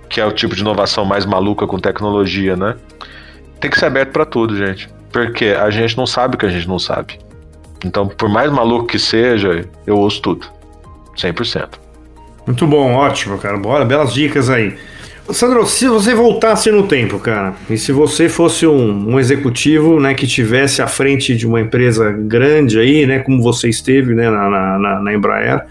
que 0.09 0.21
é 0.21 0.26
o 0.26 0.32
tipo 0.32 0.54
de 0.54 0.62
inovação 0.62 1.04
mais 1.04 1.26
maluca 1.26 1.66
com 1.66 1.78
tecnologia, 1.78 2.56
né? 2.56 2.76
Tem 3.61 3.71
que 3.71 3.78
ser 3.78 3.87
aberto 3.87 4.12
para 4.12 4.25
tudo, 4.25 4.56
gente. 4.56 4.88
Porque 5.12 5.47
a 5.47 5.71
gente 5.71 5.97
não 5.97 6.06
sabe 6.06 6.37
o 6.37 6.38
que 6.38 6.47
a 6.47 6.50
gente 6.50 6.66
não 6.66 6.78
sabe. 6.78 7.18
Então, 7.85 8.09
por 8.09 8.28
mais 8.28 8.50
maluco 8.50 8.87
que 8.87 8.99
seja, 8.99 9.68
eu 9.87 9.99
ouço 9.99 10.23
tudo. 10.23 10.47
100%. 11.16 11.68
Muito 12.46 12.66
bom, 12.66 12.94
ótimo, 12.94 13.38
cara. 13.38 13.56
Bora, 13.56 13.84
belas 13.84 14.12
dicas 14.12 14.50
aí. 14.50 14.76
Sandro, 15.30 15.64
se 15.66 15.87
você 15.87 16.14
voltasse 16.14 16.70
no 16.70 16.87
tempo, 16.87 17.18
cara, 17.18 17.54
e 17.70 17.78
se 17.78 17.92
você 17.92 18.28
fosse 18.28 18.66
um, 18.66 19.12
um, 19.12 19.20
executivo, 19.20 20.00
né, 20.00 20.14
que 20.14 20.26
tivesse 20.26 20.82
à 20.82 20.88
frente 20.88 21.37
de 21.37 21.46
uma 21.46 21.61
empresa 21.61 22.11
grande 22.11 22.78
aí, 22.78 23.06
né, 23.06 23.20
como 23.20 23.40
você 23.40 23.68
esteve, 23.68 24.14
né, 24.14 24.28
na, 24.28 24.78
na, 24.78 25.00
na 25.00 25.14
Embraer, 25.14 25.64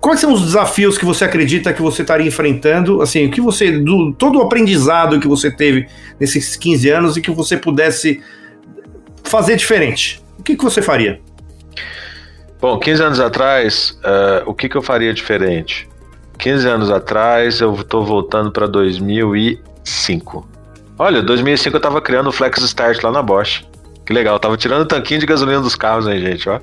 quais 0.00 0.18
são 0.18 0.32
os 0.32 0.42
desafios 0.42 0.96
que 0.96 1.04
você 1.04 1.24
acredita 1.24 1.74
que 1.74 1.82
você 1.82 2.02
estaria 2.02 2.26
enfrentando, 2.26 3.02
assim, 3.02 3.26
o 3.26 3.30
que 3.30 3.40
você, 3.40 3.78
do, 3.78 4.12
todo 4.14 4.38
o 4.38 4.42
aprendizado 4.42 5.20
que 5.20 5.28
você 5.28 5.50
teve 5.50 5.86
nesses 6.18 6.56
15 6.56 6.88
anos 6.88 7.16
e 7.18 7.20
que 7.20 7.30
você 7.30 7.56
pudesse 7.56 8.22
fazer 9.22 9.56
diferente, 9.56 10.22
o 10.38 10.42
que, 10.42 10.56
que 10.56 10.64
você 10.64 10.80
faria? 10.80 11.20
Bom, 12.60 12.78
15 12.78 13.02
anos 13.02 13.20
atrás, 13.20 13.98
uh, 14.02 14.48
o 14.48 14.54
que, 14.54 14.68
que 14.68 14.76
eu 14.76 14.82
faria 14.82 15.12
diferente? 15.12 15.86
15 16.38 16.68
anos 16.68 16.90
atrás, 16.90 17.60
eu 17.60 17.74
tô 17.84 18.02
voltando 18.02 18.50
para 18.50 18.66
2005. 18.66 20.48
Olha, 20.98 21.22
2005 21.22 21.76
eu 21.76 21.80
tava 21.80 22.00
criando 22.00 22.28
o 22.28 22.32
Flex 22.32 22.60
Start 22.62 23.02
lá 23.02 23.10
na 23.10 23.22
Bosch. 23.22 23.64
Que 24.04 24.12
legal, 24.12 24.38
tava 24.38 24.56
tirando 24.56 24.82
o 24.82 24.86
tanquinho 24.86 25.20
de 25.20 25.26
gasolina 25.26 25.60
dos 25.60 25.74
carros, 25.74 26.06
hein, 26.06 26.20
gente, 26.20 26.48
ó. 26.48 26.60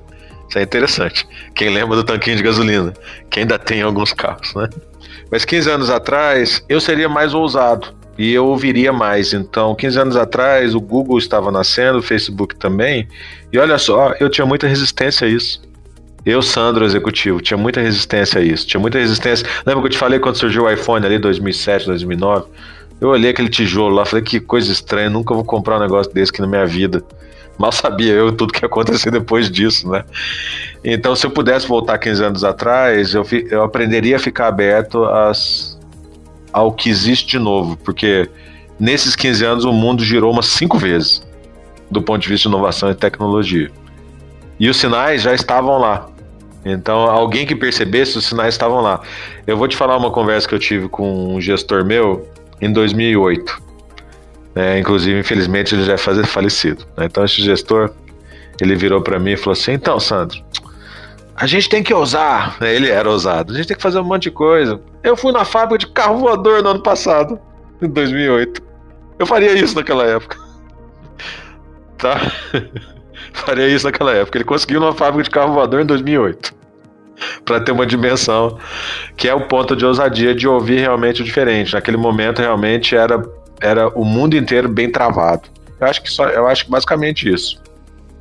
Isso 0.48 0.60
é 0.60 0.62
interessante. 0.62 1.28
Quem 1.56 1.70
lembra 1.70 1.96
do 1.96 2.04
tanquinho 2.04 2.38
de 2.38 2.44
gasolina? 2.44 2.94
Que 3.30 3.40
ainda 3.42 3.58
tem 3.60 3.82
alguns 3.82 4.14
carros, 4.14 4.54
né? 4.56 4.70
Mas 5.32 5.46
15 5.46 5.70
anos 5.70 5.90
atrás, 5.90 6.64
eu 6.70 6.80
seria 6.80 7.10
mais 7.10 7.34
ousado 7.34 7.94
e 8.18 8.32
eu 8.32 8.46
ouviria 8.46 8.94
mais. 8.94 9.34
Então, 9.34 9.76
15 9.76 10.00
anos 10.00 10.16
atrás, 10.16 10.76
o 10.76 10.80
Google 10.80 11.18
estava 11.18 11.52
nascendo, 11.52 12.00
o 12.00 12.04
Facebook 12.04 12.56
também. 12.56 13.08
E 13.52 13.58
olha 13.58 13.78
só, 13.78 14.14
eu 14.20 14.30
tinha 14.30 14.46
muita 14.46 14.68
resistência 14.68 15.28
a 15.28 15.30
isso. 15.30 15.62
Eu, 16.26 16.42
Sandro, 16.42 16.86
executivo, 16.86 17.42
tinha 17.42 17.58
muita 17.58 17.82
resistência 17.82 18.40
a 18.40 18.44
isso. 18.44 18.66
Tinha 18.66 18.80
muita 18.80 18.98
resistência. 18.98 19.46
Lembra 19.66 19.82
que 19.82 19.88
eu 19.88 19.92
te 19.92 19.98
falei 19.98 20.20
quando 20.20 20.38
surgiu 20.38 20.64
o 20.64 20.72
iPhone 20.72 21.06
ali, 21.06 21.20
2007, 21.20 21.86
2009? 21.88 22.46
Eu 23.02 23.10
olhei 23.10 23.32
aquele 23.32 23.50
tijolo 23.50 23.96
lá, 23.96 24.06
falei 24.06 24.24
que 24.24 24.40
coisa 24.40 24.72
estranha, 24.72 25.10
nunca 25.10 25.34
vou 25.34 25.44
comprar 25.44 25.78
um 25.78 25.80
negócio 25.82 26.14
desse 26.14 26.32
aqui 26.32 26.40
na 26.40 26.48
minha 26.48 26.66
vida. 26.66 27.04
Mal 27.60 27.72
sabia 27.72 28.14
eu 28.14 28.32
tudo 28.32 28.54
que 28.54 28.64
ia 28.64 28.68
acontecer 28.68 29.12
depois 29.12 29.52
disso, 29.52 29.90
né? 29.90 30.06
Então, 30.84 31.16
se 31.16 31.26
eu 31.26 31.32
pudesse 31.32 31.68
voltar 31.68 31.98
15 31.98 32.24
anos 32.24 32.44
atrás, 32.44 33.14
eu, 33.14 33.26
fi, 33.26 33.46
eu 33.50 33.62
aprenderia 33.62 34.16
a 34.16 34.20
ficar 34.20 34.48
aberto 34.48 35.04
às, 35.04 35.78
ao 36.52 36.72
que 36.72 36.90
existe 36.90 37.28
de 37.28 37.40
novo, 37.40 37.78
porque 37.78 38.30
nesses 38.80 39.16
15 39.16 39.46
anos 39.46 39.66
o 39.66 39.74
mundo 39.74 40.04
girou 40.04 40.32
umas 40.32 40.48
cinco 40.48 40.78
vezes, 40.78 41.22
do 41.92 42.02
ponto 42.02 42.22
de 42.22 42.30
vista 42.30 42.50
de 42.50 42.56
inovação 42.56 42.90
e 42.90 42.96
tecnologia. 42.96 43.70
E 44.60 44.70
os 44.70 44.78
sinais 44.78 45.22
já 45.22 45.34
estavam 45.34 45.78
lá. 45.78 46.13
Então, 46.66 47.00
alguém 47.10 47.46
que 47.46 47.56
percebesse, 47.56 48.18
os 48.18 48.26
sinais 48.26 48.54
estavam 48.54 48.80
lá. 48.80 49.02
Eu 49.46 49.58
vou 49.58 49.68
te 49.68 49.76
falar 49.76 49.98
uma 49.98 50.12
conversa 50.12 50.48
que 50.48 50.56
eu 50.56 50.60
tive 50.60 50.88
com 50.88 51.36
um 51.36 51.42
gestor 51.42 51.84
meu 51.84 52.28
em 52.62 52.72
2008. 52.72 53.62
É, 54.56 54.80
inclusive, 54.80 55.20
infelizmente, 55.20 55.76
ele 55.76 55.84
já 55.84 55.94
é 55.94 55.98
falecido. 55.98 56.86
Né? 56.96 57.06
Então, 57.06 57.26
esse 57.26 57.42
gestor, 57.42 57.92
ele 58.62 58.76
virou 58.76 59.02
para 59.02 59.20
mim 59.20 59.32
e 59.32 59.38
falou 59.38 59.54
assim: 59.54 59.74
Então, 59.74 60.00
Sandro, 60.00 60.42
a 61.36 61.46
gente 61.46 61.68
tem 61.68 61.84
que 61.84 61.94
ousar. 61.94 62.58
Ele 62.62 62.90
era 62.90 63.10
ousado. 63.10 63.52
A 63.52 63.56
gente 63.56 63.68
tem 63.68 63.76
que 63.76 63.84
fazer 63.84 64.00
um 64.00 64.04
monte 64.04 64.24
de 64.24 64.32
coisa. 64.32 64.80
Eu 65.04 65.18
fui 65.18 65.32
na 65.32 65.44
fábrica 65.44 65.80
de 65.80 65.92
carro 65.92 66.20
voador 66.20 66.62
no 66.64 66.70
ano 66.70 66.84
passado, 66.84 67.40
em 67.82 67.90
2008. 67.90 68.62
Eu 69.20 69.26
faria 69.26 69.54
isso 69.54 69.76
naquela 69.76 70.06
época. 70.06 70.38
Tá? 71.96 72.20
faria 73.34 73.68
isso 73.68 73.86
naquela 73.86 74.14
época. 74.14 74.38
Ele 74.38 74.46
conseguiu 74.46 74.80
numa 74.80 74.94
fábrica 74.94 75.24
de 75.24 75.30
carro 75.30 75.54
voador 75.54 75.82
em 75.82 75.86
2008. 75.86 76.54
Para 77.46 77.62
ter 77.62 77.72
uma 77.72 77.86
dimensão 77.86 78.58
que 79.16 79.30
é 79.30 79.34
o 79.34 79.42
ponto 79.48 79.76
de 79.76 79.86
ousadia 79.86 80.34
de 80.34 80.48
ouvir 80.48 80.80
realmente 80.80 81.22
o 81.22 81.26
diferente. 81.26 81.74
Naquele 81.74 81.98
momento, 81.98 82.40
realmente 82.40 82.96
era, 82.96 83.24
era 83.62 83.88
o 83.90 84.04
mundo 84.04 84.36
inteiro 84.36 84.68
bem 84.68 84.92
travado. 84.92 85.44
Eu 85.80 85.88
acho 85.88 86.02
que 86.02 86.12
só, 86.12 86.26
eu 86.26 86.48
acho 86.48 86.66
que 86.66 86.72
basicamente 86.72 87.32
isso. 87.32 87.62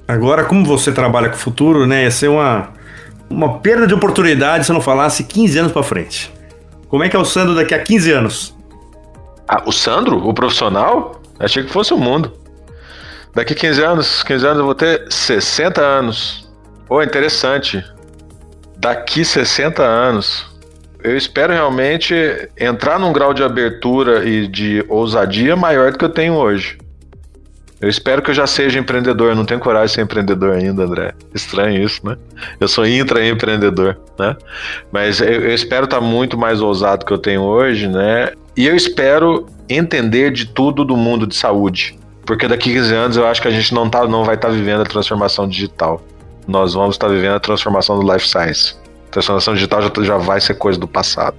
Agora, 0.06 0.44
como 0.44 0.64
você 0.64 0.92
trabalha 0.92 1.28
com 1.28 1.36
o 1.36 1.38
futuro, 1.38 1.86
né? 1.86 2.04
Ia 2.04 2.10
ser 2.10 2.28
uma, 2.28 2.70
uma 3.30 3.58
perda 3.58 3.86
de 3.86 3.94
oportunidade 3.94 4.66
se 4.66 4.70
eu 4.70 4.74
não 4.74 4.80
falasse 4.80 5.24
15 5.24 5.58
anos 5.58 5.72
para 5.72 5.82
frente. 5.82 6.32
Como 6.88 7.02
é 7.02 7.08
que 7.08 7.16
é 7.16 7.18
o 7.18 7.24
Sandro 7.24 7.54
daqui 7.54 7.74
a 7.74 7.78
15 7.78 8.12
anos? 8.12 8.56
Ah, 9.48 9.62
o 9.64 9.72
Sandro? 9.72 10.18
O 10.28 10.34
profissional? 10.34 11.20
Achei 11.38 11.62
que 11.64 11.70
fosse 11.70 11.94
o 11.94 11.98
mundo. 11.98 12.32
Daqui 13.34 13.54
15 13.54 13.82
anos, 13.82 14.22
15 14.22 14.46
anos 14.46 14.58
eu 14.58 14.64
vou 14.64 14.74
ter 14.74 15.06
60 15.10 15.80
anos. 15.80 16.50
Pô, 16.86 16.96
oh, 16.96 17.02
interessante. 17.02 17.82
Daqui 18.76 19.24
60 19.24 19.82
anos, 19.82 20.46
eu 21.02 21.16
espero 21.16 21.52
realmente 21.52 22.14
entrar 22.58 22.98
num 22.98 23.12
grau 23.12 23.32
de 23.32 23.42
abertura 23.42 24.28
e 24.28 24.46
de 24.46 24.84
ousadia 24.88 25.56
maior 25.56 25.92
do 25.92 25.98
que 25.98 26.04
eu 26.04 26.10
tenho 26.10 26.34
hoje. 26.34 26.78
Eu 27.80 27.88
espero 27.88 28.22
que 28.22 28.30
eu 28.30 28.34
já 28.34 28.46
seja 28.46 28.78
empreendedor. 28.78 29.30
Eu 29.30 29.34
não 29.34 29.44
tenho 29.44 29.58
coragem 29.58 29.88
de 29.88 29.92
ser 29.94 30.02
empreendedor 30.02 30.54
ainda, 30.54 30.84
André. 30.84 31.14
Estranho 31.34 31.82
isso, 31.82 32.06
né? 32.06 32.16
Eu 32.60 32.68
sou 32.68 32.86
intraempreendedor, 32.86 33.96
né? 34.16 34.36
Mas 34.92 35.20
eu, 35.20 35.26
eu 35.26 35.54
espero 35.54 35.86
estar 35.86 36.00
muito 36.00 36.38
mais 36.38 36.60
ousado 36.60 37.04
que 37.04 37.12
eu 37.12 37.18
tenho 37.18 37.42
hoje, 37.42 37.88
né? 37.88 38.32
E 38.56 38.66
eu 38.68 38.76
espero 38.76 39.48
entender 39.68 40.30
de 40.30 40.46
tudo 40.46 40.84
do 40.84 40.96
mundo 40.96 41.26
de 41.26 41.34
saúde. 41.34 41.98
Porque 42.24 42.46
daqui 42.46 42.70
a 42.70 42.74
15 42.74 42.94
anos 42.94 43.16
eu 43.16 43.26
acho 43.26 43.42
que 43.42 43.48
a 43.48 43.50
gente 43.50 43.74
não, 43.74 43.88
tá, 43.90 44.06
não 44.06 44.24
vai 44.24 44.36
estar 44.36 44.48
tá 44.48 44.54
vivendo 44.54 44.82
a 44.82 44.84
transformação 44.84 45.48
digital. 45.48 46.00
Nós 46.46 46.74
vamos 46.74 46.94
estar 46.94 47.08
tá 47.08 47.12
vivendo 47.12 47.34
a 47.34 47.40
transformação 47.40 47.98
do 47.98 48.12
life 48.12 48.28
science. 48.28 48.76
A 49.08 49.10
transformação 49.10 49.54
digital 49.54 49.82
já, 49.82 49.90
já 50.02 50.16
vai 50.16 50.40
ser 50.40 50.54
coisa 50.54 50.78
do 50.78 50.88
passado. 50.88 51.36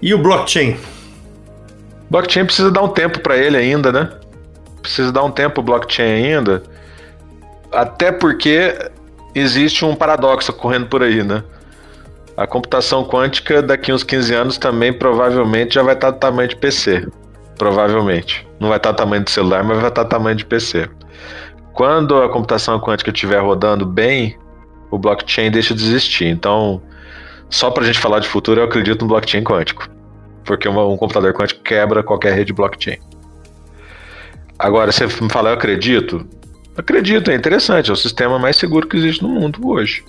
E 0.00 0.14
o 0.14 0.18
blockchain? 0.18 0.76
Blockchain 2.10 2.44
precisa 2.44 2.70
dar 2.70 2.82
um 2.82 2.88
tempo 2.88 3.20
para 3.20 3.36
ele 3.36 3.56
ainda, 3.56 3.90
né? 3.90 4.10
Precisa 4.80 5.10
dar 5.10 5.24
um 5.24 5.30
tempo 5.30 5.60
o 5.60 5.64
blockchain 5.64 6.24
ainda. 6.24 6.62
Até 7.72 8.12
porque 8.12 8.90
existe 9.34 9.84
um 9.84 9.94
paradoxo 9.94 10.52
correndo 10.52 10.86
por 10.86 11.02
aí, 11.02 11.22
né? 11.22 11.42
A 12.36 12.46
computação 12.46 13.04
quântica 13.04 13.62
daqui 13.62 13.92
uns 13.92 14.04
15 14.04 14.34
anos 14.34 14.58
também 14.58 14.92
provavelmente 14.92 15.74
já 15.74 15.82
vai 15.82 15.94
estar 15.94 16.10
do 16.10 16.18
tamanho 16.18 16.48
de 16.48 16.56
PC. 16.56 17.06
Provavelmente. 17.58 18.46
Não 18.60 18.68
vai 18.68 18.76
estar 18.76 18.92
tamanho 18.92 19.24
de 19.24 19.30
celular, 19.30 19.64
mas 19.64 19.78
vai 19.78 19.88
estar 19.88 20.04
tamanho 20.04 20.36
de 20.36 20.44
PC. 20.44 20.88
Quando 21.72 22.22
a 22.22 22.28
computação 22.28 22.78
quântica 22.80 23.10
estiver 23.10 23.40
rodando 23.40 23.84
bem, 23.84 24.38
o 24.90 24.98
blockchain 24.98 25.50
deixa 25.50 25.74
de 25.74 25.82
existir. 25.82 26.26
Então, 26.26 26.80
só 27.50 27.70
para 27.70 27.82
a 27.82 27.86
gente 27.86 27.98
falar 27.98 28.20
de 28.20 28.28
futuro, 28.28 28.60
eu 28.60 28.64
acredito 28.64 29.02
no 29.02 29.08
blockchain 29.08 29.44
quântico. 29.44 29.88
Porque 30.44 30.68
um 30.68 30.96
computador 30.96 31.32
quântico 31.34 31.62
quebra 31.62 32.02
qualquer 32.02 32.34
rede 32.34 32.52
blockchain. 32.52 32.98
Agora, 34.58 34.90
você 34.90 35.06
me 35.06 35.30
fala, 35.30 35.50
eu 35.50 35.54
acredito? 35.54 36.26
Acredito, 36.76 37.30
é 37.30 37.34
interessante. 37.34 37.90
É 37.90 37.92
o 37.92 37.96
sistema 37.96 38.38
mais 38.38 38.56
seguro 38.56 38.86
que 38.86 38.96
existe 38.96 39.22
no 39.22 39.28
mundo 39.28 39.66
hoje. 39.66 40.04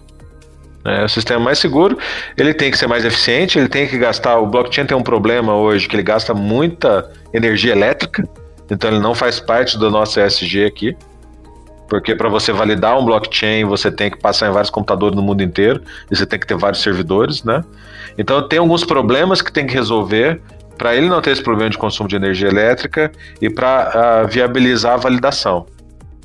É, 0.88 1.04
o 1.04 1.10
sistema 1.10 1.40
mais 1.42 1.60
seguro, 1.60 1.98
ele 2.38 2.54
tem 2.54 2.72
que 2.72 2.78
ser 2.78 2.88
mais 2.88 3.04
eficiente, 3.04 3.60
ele 3.60 3.68
tem 3.68 3.86
que 3.86 3.98
gastar. 3.98 4.40
O 4.40 4.48
blockchain 4.48 4.86
tem 4.86 4.96
um 4.96 5.04
problema 5.04 5.54
hoje 5.54 5.86
que 5.86 5.96
ele 5.98 6.04
gasta 6.04 6.34
muita 6.34 7.12
energia 7.34 7.74
elétrica, 7.74 8.28
então 8.72 8.90
ele 8.90 9.00
não 9.00 9.14
faz 9.14 9.38
parte 9.38 9.78
do 9.78 9.92
nosso 9.92 10.18
ESG 10.20 10.66
aqui. 10.66 10.98
Porque 11.90 12.16
para 12.16 12.30
você 12.30 12.54
validar 12.54 12.98
um 12.98 13.06
blockchain, 13.06 13.66
você 13.66 13.92
tem 13.92 14.10
que 14.10 14.18
passar 14.18 14.50
em 14.50 14.52
vários 14.52 14.70
computadores 14.70 15.16
no 15.16 15.22
mundo 15.22 15.44
inteiro, 15.44 15.82
e 16.10 16.16
você 16.16 16.26
tem 16.26 16.40
que 16.40 16.48
ter 16.48 16.58
vários 16.58 16.82
servidores, 16.82 17.44
né? 17.44 17.64
Então 18.18 18.48
tem 18.48 18.60
alguns 18.60 18.86
problemas 18.86 19.42
que 19.42 19.52
tem 19.52 19.68
que 19.68 19.74
resolver 19.74 20.42
para 20.78 20.96
ele 20.96 21.10
não 21.10 21.22
ter 21.22 21.32
esse 21.32 21.44
problema 21.44 21.70
de 21.70 21.78
consumo 21.78 22.08
de 22.08 22.16
energia 22.16 22.48
elétrica 22.48 23.12
e 23.42 23.50
para 23.50 23.68
uh, 23.68 23.98
ah, 23.98 24.24
viabilizar 24.24 24.94
a 24.94 24.98
validação. 24.98 25.66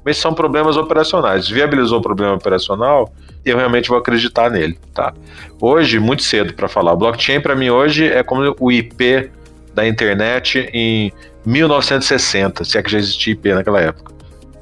Mas 0.04 0.16
são 0.16 0.34
problemas 0.34 0.76
operacionais. 0.76 1.48
Viabilizou 1.48 1.98
o 1.98 2.02
problema 2.02 2.34
operacional, 2.34 3.12
eu 3.44 3.56
realmente 3.56 3.88
vou 3.88 3.98
acreditar 3.98 4.50
nele, 4.50 4.78
tá? 4.94 5.12
Hoje, 5.60 5.98
muito 5.98 6.22
cedo 6.22 6.54
para 6.54 6.68
falar. 6.68 6.92
O 6.92 6.96
blockchain 6.96 7.40
para 7.40 7.54
mim 7.54 7.70
hoje 7.70 8.06
é 8.06 8.22
como 8.22 8.54
o 8.58 8.72
IP 8.72 9.30
da 9.74 9.86
internet 9.86 10.68
em 10.72 11.12
1960, 11.44 12.64
se 12.64 12.78
é 12.78 12.82
que 12.82 12.90
já 12.90 12.98
existia 12.98 13.32
IP 13.32 13.52
naquela 13.54 13.80
época. 13.80 14.12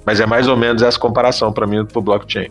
Mas 0.04 0.20
é 0.20 0.26
mais 0.26 0.48
ou 0.48 0.56
menos 0.56 0.82
essa 0.82 0.98
comparação 0.98 1.52
para 1.52 1.66
mim 1.66 1.84
pro 1.84 2.00
blockchain. 2.00 2.48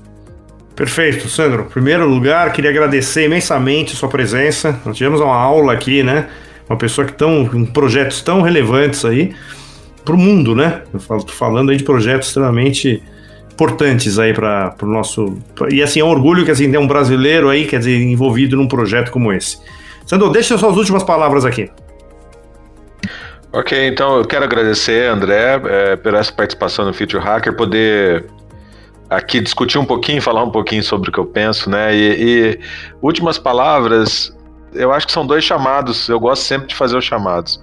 Perfeito, 0.76 1.28
Sandro. 1.28 1.64
Em 1.64 1.70
primeiro 1.70 2.08
lugar, 2.08 2.54
queria 2.54 2.70
agradecer 2.70 3.26
imensamente 3.26 3.94
a 3.94 3.98
sua 3.98 4.08
presença. 4.08 4.80
Nós 4.86 4.96
tivemos 4.96 5.20
uma 5.20 5.36
aula 5.36 5.74
aqui, 5.74 6.04
né? 6.04 6.30
Uma 6.70 6.78
pessoa 6.78 7.06
que 7.06 7.12
estão 7.12 7.46
com 7.48 7.66
projetos 7.66 8.22
tão 8.22 8.42
relevantes 8.42 9.04
aí 9.04 9.36
para 10.10 10.16
o 10.16 10.20
mundo, 10.20 10.56
né? 10.56 10.82
Eu 10.92 11.00
falo, 11.00 11.28
falando 11.28 11.70
aí 11.70 11.78
de 11.78 11.84
projetos 11.84 12.30
extremamente 12.30 13.04
importantes 13.54 14.18
aí 14.18 14.34
para 14.34 14.74
o 14.82 14.88
nosso. 14.88 15.38
E 15.70 15.84
assim, 15.84 16.00
é 16.00 16.04
um 16.04 16.10
orgulho 16.10 16.44
que 16.44 16.50
assim, 16.50 16.72
tem 16.72 16.80
um 16.80 16.88
brasileiro 16.88 17.48
aí, 17.48 17.68
quer 17.68 17.78
dizer, 17.78 18.02
envolvido 18.02 18.56
num 18.58 18.68
projeto 18.68 19.12
como 19.12 19.32
esse. 19.32 19.60
Sandro, 20.08 20.32
deixa 20.32 20.58
suas 20.58 20.76
últimas 20.76 21.04
palavras 21.04 21.46
aqui. 21.46 21.70
Ok, 23.54 23.88
então 23.88 24.18
eu 24.18 24.26
quero 24.26 24.46
agradecer, 24.46 25.08
André, 25.10 25.62
é, 25.66 26.00
essa 26.18 26.32
participação 26.32 26.86
no 26.86 26.94
Future 26.94 27.24
Hacker, 27.24 27.56
poder 27.56 28.26
aqui 29.10 29.40
discutir 29.40 29.78
um 29.78 29.86
pouquinho, 29.86 30.22
falar 30.22 30.44
um 30.44 30.52
pouquinho 30.52 30.84
sobre 30.84 31.10
o 31.10 31.12
que 31.12 31.20
eu 31.20 31.26
penso, 31.26 31.70
né? 31.70 31.96
E, 31.96 32.16
e 32.18 32.60
últimas 33.02 33.38
palavras, 33.38 34.36
eu 34.74 34.92
acho 34.92 35.06
que 35.06 35.14
são 35.14 35.26
dois 35.26 35.44
chamados, 35.44 36.10
eu 36.10 36.20
gosto 36.20 36.44
sempre 36.44 36.68
de 36.68 36.76
fazer 36.76 36.98
os 36.98 37.06
chamados. 37.06 37.60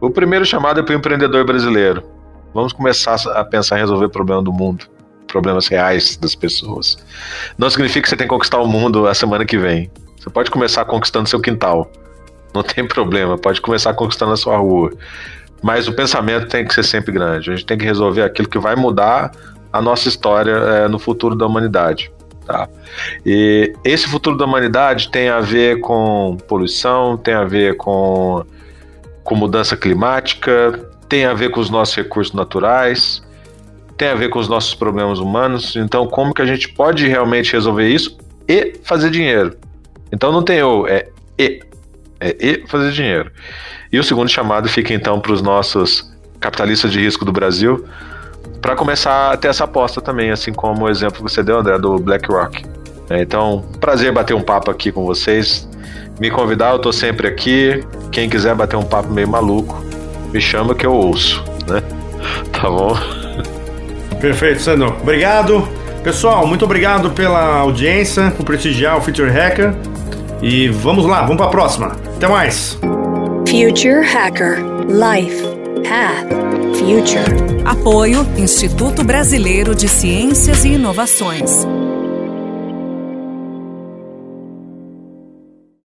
O 0.00 0.10
primeiro 0.10 0.44
chamado 0.44 0.80
é 0.80 0.82
para 0.82 0.94
o 0.94 0.96
empreendedor 0.98 1.44
brasileiro. 1.44 2.02
Vamos 2.54 2.72
começar 2.72 3.16
a 3.34 3.44
pensar 3.44 3.76
em 3.76 3.80
resolver 3.80 4.06
o 4.06 4.10
problema 4.10 4.42
do 4.42 4.52
mundo 4.52 4.86
problemas 5.30 5.68
reais 5.68 6.16
das 6.16 6.34
pessoas. 6.34 6.98
Não 7.56 7.70
significa 7.70 8.02
que 8.02 8.08
você 8.08 8.16
tem 8.16 8.26
que 8.26 8.34
conquistar 8.34 8.58
o 8.58 8.66
mundo 8.66 9.06
a 9.06 9.14
semana 9.14 9.44
que 9.44 9.56
vem. 9.56 9.90
Você 10.18 10.28
pode 10.28 10.50
começar 10.50 10.84
conquistando 10.84 11.28
seu 11.28 11.40
quintal. 11.40 11.90
Não 12.52 12.62
tem 12.62 12.86
problema, 12.86 13.38
pode 13.38 13.60
começar 13.60 13.94
conquistando 13.94 14.32
a 14.32 14.36
sua 14.36 14.56
rua. 14.56 14.92
Mas 15.62 15.86
o 15.88 15.92
pensamento 15.92 16.48
tem 16.48 16.64
que 16.64 16.74
ser 16.74 16.82
sempre 16.82 17.12
grande. 17.12 17.50
A 17.50 17.54
gente 17.54 17.66
tem 17.66 17.78
que 17.78 17.84
resolver 17.84 18.22
aquilo 18.22 18.48
que 18.48 18.58
vai 18.58 18.74
mudar 18.74 19.30
a 19.72 19.80
nossa 19.80 20.08
história 20.08 20.52
é, 20.52 20.88
no 20.88 20.98
futuro 20.98 21.36
da 21.36 21.46
humanidade. 21.46 22.10
Tá? 22.44 22.68
E 23.24 23.72
esse 23.84 24.08
futuro 24.08 24.36
da 24.36 24.44
humanidade 24.44 25.10
tem 25.10 25.28
a 25.28 25.40
ver 25.40 25.80
com 25.80 26.36
poluição, 26.48 27.16
tem 27.16 27.34
a 27.34 27.44
ver 27.44 27.76
com, 27.76 28.44
com 29.30 29.36
mudança 29.36 29.76
climática, 29.76 30.90
tem 31.08 31.24
a 31.24 31.32
ver 31.32 31.52
com 31.52 31.60
os 31.60 31.70
nossos 31.70 31.94
recursos 31.94 32.34
naturais, 32.34 33.22
tem 33.96 34.08
a 34.08 34.14
ver 34.16 34.28
com 34.28 34.40
os 34.40 34.48
nossos 34.48 34.74
problemas 34.74 35.20
humanos. 35.20 35.76
Então, 35.76 36.04
como 36.08 36.34
que 36.34 36.42
a 36.42 36.46
gente 36.46 36.68
pode 36.70 37.06
realmente 37.06 37.52
resolver 37.52 37.86
isso 37.86 38.18
e 38.48 38.80
fazer 38.82 39.08
dinheiro? 39.08 39.56
Então, 40.10 40.32
não 40.32 40.42
tem 40.42 40.60
ou, 40.64 40.88
é 40.88 41.06
e. 41.38 41.60
É 42.18 42.36
e 42.40 42.66
fazer 42.66 42.90
dinheiro. 42.90 43.30
E 43.92 44.00
o 44.00 44.02
segundo 44.02 44.28
chamado 44.28 44.68
fica 44.68 44.92
então 44.92 45.20
para 45.20 45.30
os 45.30 45.40
nossos 45.40 46.12
capitalistas 46.40 46.90
de 46.90 46.98
risco 46.98 47.24
do 47.24 47.30
Brasil, 47.30 47.86
para 48.60 48.74
começar 48.74 49.30
a 49.30 49.36
ter 49.36 49.46
essa 49.46 49.62
aposta 49.62 50.00
também, 50.00 50.32
assim 50.32 50.52
como 50.52 50.86
o 50.86 50.88
exemplo 50.88 51.18
que 51.18 51.22
você 51.22 51.40
deu, 51.40 51.60
André, 51.60 51.78
do 51.78 51.98
BlackRock. 51.98 52.64
É, 53.08 53.22
então, 53.22 53.64
prazer 53.80 54.10
bater 54.10 54.34
um 54.34 54.42
papo 54.42 54.72
aqui 54.72 54.90
com 54.90 55.06
vocês. 55.06 55.68
Me 56.18 56.32
convidar, 56.32 56.70
eu 56.70 56.76
estou 56.76 56.92
sempre 56.92 57.28
aqui. 57.28 57.80
Quem 58.10 58.28
quiser 58.28 58.54
bater 58.54 58.76
um 58.76 58.82
papo 58.82 59.12
meio 59.12 59.28
maluco, 59.28 59.84
me 60.32 60.40
chama 60.40 60.74
que 60.74 60.86
eu 60.86 60.92
ouço, 60.92 61.44
né? 61.66 61.82
Tá 62.52 62.68
bom? 62.68 62.94
Perfeito, 64.20 64.60
Sandro. 64.60 64.94
Obrigado. 65.00 65.66
Pessoal, 66.02 66.46
muito 66.46 66.64
obrigado 66.64 67.10
pela 67.10 67.58
audiência, 67.58 68.30
por 68.36 68.44
prestigiar 68.44 68.98
o 68.98 69.00
Future 69.00 69.30
Hacker. 69.30 69.74
E 70.42 70.68
vamos 70.68 71.06
lá, 71.06 71.22
vamos 71.22 71.36
para 71.36 71.46
a 71.46 71.50
próxima. 71.50 71.96
Até 72.16 72.28
mais. 72.28 72.78
Future 73.46 74.06
Hacker 74.06 74.58
Life 74.88 75.42
Path 75.82 76.30
Future. 76.76 77.60
Apoio 77.64 78.26
Instituto 78.36 79.04
Brasileiro 79.04 79.74
de 79.74 79.88
Ciências 79.88 80.64
e 80.64 80.70
Inovações. 80.74 81.66